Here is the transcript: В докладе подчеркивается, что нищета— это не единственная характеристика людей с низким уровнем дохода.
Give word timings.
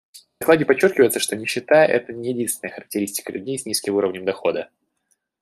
В 0.11 0.39
докладе 0.39 0.65
подчеркивается, 0.65 1.19
что 1.19 1.35
нищета— 1.35 1.85
это 1.85 2.11
не 2.11 2.31
единственная 2.31 2.73
характеристика 2.73 3.31
людей 3.33 3.59
с 3.59 3.67
низким 3.67 3.93
уровнем 3.97 4.25
дохода. 4.25 4.71